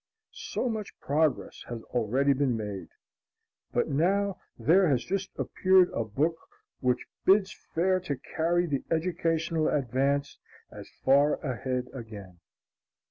[0.47, 2.87] So much progress has already been made.
[3.71, 6.35] But now there has just appeared a book
[6.79, 10.39] which bids fair to carry the educational advance
[10.71, 12.39] as far ahead again.